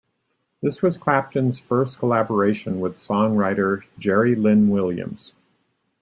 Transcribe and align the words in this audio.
This 0.63 0.81
was 0.81 0.97
Clapton's 0.97 1.59
first 1.59 1.99
collaboration 1.99 2.79
with 2.79 2.97
songwriter 2.97 3.83
Jerry 3.99 4.33
Lynn 4.33 4.67
Williams. 4.69 5.33